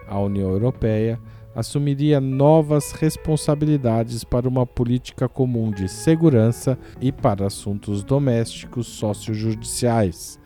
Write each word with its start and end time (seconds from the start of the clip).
A 0.08 0.18
União 0.18 0.50
Europeia 0.50 1.20
assumiria 1.54 2.20
novas 2.20 2.92
responsabilidades 2.92 4.24
para 4.24 4.48
uma 4.48 4.66
política 4.66 5.28
comum 5.28 5.70
de 5.70 5.88
segurança 5.88 6.78
e 7.00 7.10
para 7.10 7.46
assuntos 7.46 8.04
domésticos 8.04 8.86
sociojudiciais, 8.86 10.38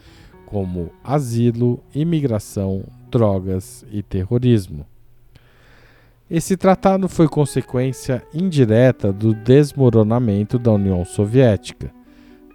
como 0.46 0.90
asilo, 1.02 1.82
imigração, 1.94 2.84
drogas 3.10 3.84
e 3.90 4.02
terrorismo. 4.02 4.86
Esse 6.30 6.56
tratado 6.56 7.06
foi 7.08 7.28
consequência 7.28 8.26
indireta 8.32 9.12
do 9.12 9.34
desmoronamento 9.34 10.58
da 10.58 10.72
União 10.72 11.04
Soviética. 11.04 11.92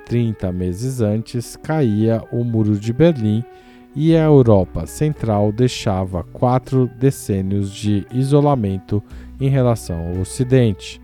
Trinta 0.08 0.52
meses 0.52 1.02
antes 1.02 1.56
caía 1.56 2.24
o 2.32 2.44
Muro 2.44 2.80
de 2.80 2.92
Berlim 2.92 3.44
e 3.96 4.16
a 4.16 4.24
Europa 4.24 4.86
Central 4.86 5.52
deixava 5.52 6.24
quatro 6.24 6.88
decênios 7.00 7.72
de 7.72 8.06
isolamento 8.12 9.04
em 9.40 9.50
relação 9.50 10.08
ao 10.08 10.20
Ocidente. 10.20 11.02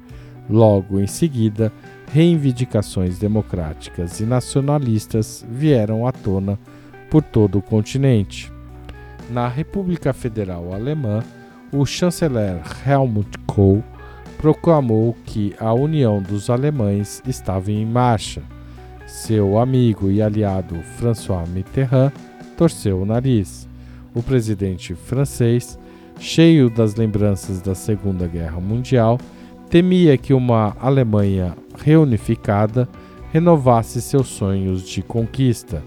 Logo 0.50 1.00
em 1.00 1.08
seguida, 1.08 1.72
reivindicações 2.11 3.17
democráticas 3.17 4.19
e 4.19 4.25
nacionalistas 4.25 5.45
vieram 5.50 6.05
à 6.05 6.11
tona 6.11 6.59
por 7.09 7.23
todo 7.23 7.58
o 7.58 7.61
continente. 7.61 8.52
Na 9.30 9.47
República 9.47 10.14
Federal 10.14 10.73
Alemã, 10.73 11.23
o 11.72 11.86
chanceler 11.86 12.61
Helmut 12.88 13.38
Kohl 13.47 13.83
proclamou 14.38 15.16
que 15.25 15.55
a 15.59 15.73
união 15.73 16.22
dos 16.22 16.49
alemães 16.49 17.23
estava 17.25 17.72
em 17.72 17.86
marcha. 17.86 18.44
Seu 19.08 19.58
amigo 19.58 20.11
e 20.11 20.22
aliado 20.22 20.75
François 20.97 21.47
Mitterrand 21.49 22.11
torceu 22.56 23.02
o 23.02 23.06
nariz. 23.06 23.67
O 24.14 24.23
presidente 24.23 24.95
francês, 24.95 25.78
cheio 26.20 26.70
das 26.70 26.95
lembranças 26.95 27.61
da 27.61 27.75
Segunda 27.75 28.28
Guerra 28.28 28.59
Mundial, 28.59 29.20
temia 29.70 30.17
que 30.17 30.34
uma 30.34 30.76
Alemanha 30.80 31.56
reunificada 31.83 32.88
renovasse 33.31 34.02
seus 34.02 34.28
sonhos 34.28 34.88
de 34.88 35.02
conquista. 35.02 35.83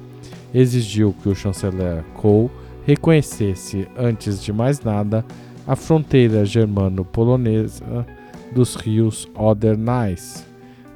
Exigiu 0.53 1.15
que 1.23 1.29
o 1.29 1.35
chanceler 1.35 2.05
Kohl 2.15 2.51
reconhecesse, 2.87 3.87
antes 3.97 4.43
de 4.43 4.53
mais 4.53 4.81
nada, 4.81 5.25
a 5.67 5.77
fronteira 5.77 6.45
germano-polonesa 6.45 8.07
dos 8.55 8.75
rios 8.75 9.28
Oder-Neisse. 9.34 10.45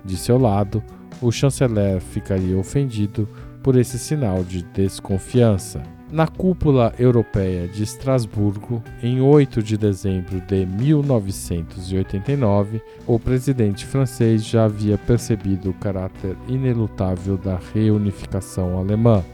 De 0.04 0.16
seu 0.16 0.38
lado, 0.38 0.82
o 1.20 1.30
chanceler 1.30 2.00
ficaria 2.00 2.58
ofendido 2.58 3.28
por 3.62 3.76
esse 3.76 3.98
sinal 3.98 4.42
de 4.42 4.62
desconfiança. 4.62 5.82
Na 6.10 6.26
cúpula 6.26 6.92
europeia 6.98 7.66
de 7.66 7.82
Estrasburgo, 7.82 8.82
em 9.02 9.22
8 9.22 9.62
de 9.62 9.78
dezembro 9.78 10.42
de 10.42 10.66
1989, 10.66 12.82
o 13.06 13.18
presidente 13.18 13.86
francês 13.86 14.44
já 14.44 14.66
havia 14.66 14.98
percebido 14.98 15.70
o 15.70 15.74
caráter 15.74 16.36
inelutável 16.46 17.38
da 17.38 17.58
reunificação 17.72 18.76
alemã. 18.76 19.24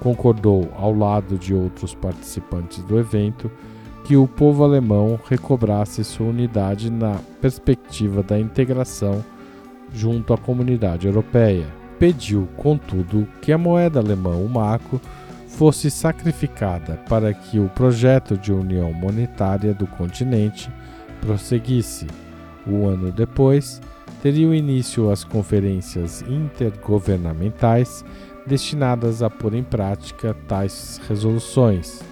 Concordou, 0.00 0.70
ao 0.76 0.94
lado 0.94 1.38
de 1.38 1.54
outros 1.54 1.94
participantes 1.94 2.84
do 2.84 2.98
evento, 2.98 3.50
que 4.04 4.14
o 4.14 4.28
povo 4.28 4.64
alemão 4.64 5.18
recobrasse 5.30 6.04
sua 6.04 6.26
unidade 6.26 6.90
na 6.90 7.14
perspectiva 7.40 8.22
da 8.22 8.38
integração 8.38 9.24
junto 9.94 10.34
à 10.34 10.38
comunidade 10.38 11.06
europeia 11.06 11.80
pediu, 12.02 12.48
contudo, 12.56 13.28
que 13.40 13.52
a 13.52 13.56
moeda 13.56 14.00
alemã, 14.00 14.30
o 14.30 14.48
marco, 14.48 15.00
fosse 15.46 15.88
sacrificada 15.88 16.96
para 17.08 17.32
que 17.32 17.60
o 17.60 17.68
projeto 17.68 18.36
de 18.36 18.52
união 18.52 18.92
monetária 18.92 19.72
do 19.72 19.86
continente 19.86 20.68
prosseguisse. 21.20 22.08
Um 22.66 22.88
ano 22.88 23.12
depois, 23.12 23.80
teriam 24.20 24.52
início 24.52 25.12
as 25.12 25.22
conferências 25.22 26.22
intergovernamentais 26.22 28.04
destinadas 28.44 29.22
a 29.22 29.30
pôr 29.30 29.54
em 29.54 29.62
prática 29.62 30.34
tais 30.48 31.00
resoluções. 31.08 32.02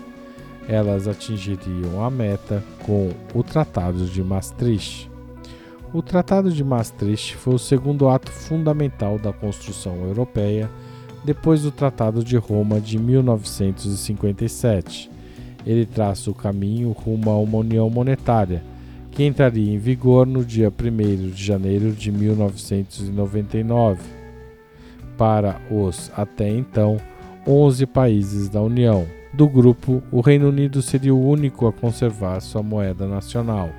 Elas 0.69 1.09
atingiriam 1.09 2.05
a 2.05 2.09
meta 2.09 2.63
com 2.87 3.11
o 3.35 3.43
Tratado 3.43 4.07
de 4.07 4.23
Maastricht. 4.23 5.11
O 5.93 6.01
Tratado 6.03 6.53
de 6.53 6.63
Maastricht 6.63 7.37
foi 7.37 7.55
o 7.55 7.59
segundo 7.59 8.09
ato 8.09 8.31
fundamental 8.31 9.19
da 9.19 9.33
construção 9.33 10.05
europeia 10.05 10.71
depois 11.25 11.63
do 11.63 11.73
Tratado 11.73 12.23
de 12.23 12.37
Roma 12.37 12.81
de 12.81 12.97
1957. 12.97 15.11
Ele 15.67 15.85
traça 15.85 16.31
o 16.31 16.35
caminho 16.35 16.93
rumo 16.93 17.29
a 17.29 17.37
uma 17.37 17.59
união 17.59 17.91
monetária, 17.91 18.63
que 19.11 19.25
entraria 19.25 19.75
em 19.75 19.79
vigor 19.79 20.29
no 20.29 20.45
dia 20.45 20.73
1 20.73 21.31
de 21.31 21.45
janeiro 21.45 21.91
de 21.91 22.13
1999. 22.13 24.01
Para 25.19 25.61
os, 25.69 26.13
até 26.17 26.49
então, 26.49 26.99
11 27.45 27.85
países 27.87 28.49
da 28.49 28.63
União. 28.63 29.05
Do 29.35 29.49
grupo, 29.49 30.01
o 30.13 30.21
Reino 30.21 30.51
Unido 30.51 30.81
seria 30.83 31.13
o 31.13 31.29
único 31.29 31.67
a 31.67 31.73
conservar 31.73 32.39
sua 32.39 32.63
moeda 32.63 33.09
nacional 33.09 33.71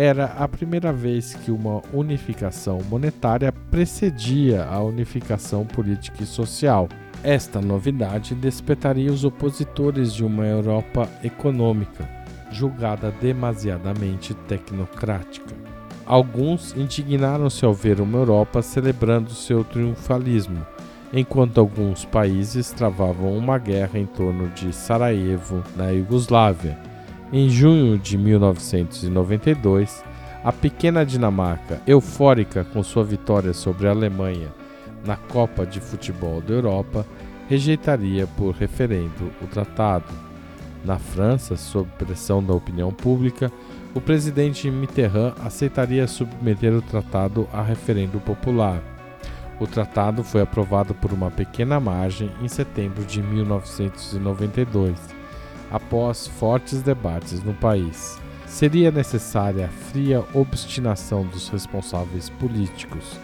era 0.00 0.26
a 0.38 0.46
primeira 0.46 0.92
vez 0.92 1.34
que 1.34 1.50
uma 1.50 1.82
unificação 1.92 2.78
monetária 2.88 3.50
precedia 3.50 4.64
a 4.64 4.80
unificação 4.80 5.66
política 5.66 6.22
e 6.22 6.26
social. 6.26 6.88
Esta 7.24 7.60
novidade 7.60 8.32
despertaria 8.36 9.12
os 9.12 9.24
opositores 9.24 10.14
de 10.14 10.24
uma 10.24 10.46
Europa 10.46 11.08
econômica, 11.24 12.08
julgada 12.52 13.12
demasiadamente 13.20 14.34
tecnocrática. 14.34 15.52
Alguns 16.06 16.76
indignaram-se 16.76 17.64
ao 17.64 17.74
ver 17.74 18.00
uma 18.00 18.18
Europa 18.18 18.62
celebrando 18.62 19.32
seu 19.32 19.64
triunfalismo, 19.64 20.64
enquanto 21.12 21.58
alguns 21.58 22.04
países 22.04 22.70
travavam 22.70 23.36
uma 23.36 23.58
guerra 23.58 23.98
em 23.98 24.06
torno 24.06 24.48
de 24.50 24.72
Sarajevo, 24.72 25.64
na 25.76 25.90
Iugoslávia 25.90 26.87
em 27.32 27.48
junho 27.48 27.98
de 27.98 28.16
1992, 28.16 30.02
a 30.42 30.50
pequena 30.52 31.04
Dinamarca, 31.04 31.82
eufórica 31.86 32.64
com 32.64 32.82
sua 32.82 33.04
vitória 33.04 33.52
sobre 33.52 33.86
a 33.86 33.90
Alemanha 33.90 34.48
na 35.04 35.16
Copa 35.16 35.66
de 35.66 35.78
Futebol 35.78 36.40
da 36.40 36.54
Europa, 36.54 37.06
rejeitaria 37.48 38.26
por 38.26 38.54
referendo 38.54 39.30
o 39.42 39.46
tratado. 39.46 40.12
Na 40.84 40.98
França, 40.98 41.56
sob 41.56 41.90
pressão 41.98 42.42
da 42.42 42.54
opinião 42.54 42.92
pública, 42.92 43.52
o 43.94 44.00
presidente 44.00 44.70
Mitterrand 44.70 45.34
aceitaria 45.44 46.06
submeter 46.06 46.72
o 46.72 46.80
tratado 46.80 47.46
a 47.52 47.62
referendo 47.62 48.18
popular. 48.20 48.80
O 49.60 49.66
tratado 49.66 50.22
foi 50.22 50.40
aprovado 50.40 50.94
por 50.94 51.12
uma 51.12 51.30
pequena 51.30 51.78
margem 51.80 52.30
em 52.40 52.48
setembro 52.48 53.04
de 53.04 53.20
1992 53.20 55.17
após 55.70 56.26
fortes 56.26 56.82
debates 56.82 57.42
no 57.42 57.54
país. 57.54 58.18
Seria 58.46 58.90
necessária 58.90 59.66
a 59.66 59.68
fria 59.68 60.24
obstinação 60.34 61.24
dos 61.26 61.48
responsáveis 61.48 62.30
políticos 62.30 63.18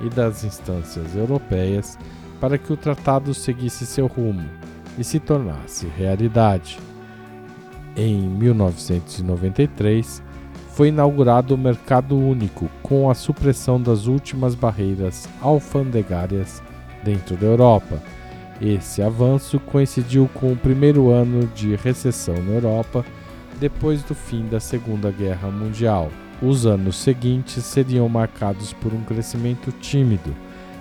e 0.00 0.08
das 0.08 0.44
instâncias 0.44 1.16
europeias 1.16 1.98
para 2.40 2.56
que 2.56 2.72
o 2.72 2.76
tratado 2.76 3.34
seguisse 3.34 3.84
seu 3.84 4.06
rumo 4.06 4.48
e 4.96 5.04
se 5.04 5.18
tornasse 5.18 5.86
realidade. 5.96 6.78
Em 7.96 8.16
1993, 8.28 10.22
foi 10.70 10.88
inaugurado 10.88 11.54
o 11.56 11.58
Mercado 11.58 12.16
Único 12.16 12.70
com 12.82 13.10
a 13.10 13.14
supressão 13.14 13.82
das 13.82 14.06
últimas 14.06 14.54
barreiras 14.54 15.28
alfandegárias 15.42 16.62
dentro 17.02 17.36
da 17.36 17.46
Europa. 17.46 18.00
Esse 18.60 19.02
avanço 19.02 19.60
coincidiu 19.60 20.28
com 20.34 20.52
o 20.52 20.56
primeiro 20.56 21.10
ano 21.10 21.46
de 21.54 21.76
recessão 21.76 22.34
na 22.34 22.54
Europa 22.54 23.04
depois 23.60 24.02
do 24.02 24.14
fim 24.14 24.46
da 24.46 24.58
Segunda 24.58 25.10
Guerra 25.10 25.48
Mundial. 25.48 26.10
Os 26.42 26.66
anos 26.66 26.96
seguintes 26.96 27.64
seriam 27.64 28.08
marcados 28.08 28.72
por 28.72 28.92
um 28.92 29.02
crescimento 29.02 29.72
tímido, 29.72 30.34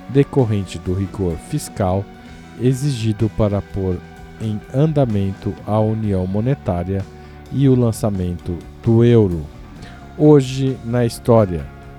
decorrente 0.09 0.77
do 0.79 0.93
rigor 0.93 1.35
fiscal 1.49 2.03
exigido 2.61 3.29
para 3.37 3.61
pôr 3.61 3.97
em 4.41 4.59
andamento 4.73 5.53
a 5.65 5.79
união 5.79 6.25
monetária 6.27 7.03
e 7.51 7.67
o 7.69 7.75
lançamento 7.75 8.57
do 8.83 9.03
euro. 9.03 9.45
Hoje 10.17 10.77
na 10.83 11.05
história, 11.05 11.65